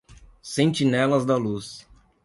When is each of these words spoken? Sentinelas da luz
Sentinelas 0.41 1.27
da 1.27 1.37
luz 1.37 1.87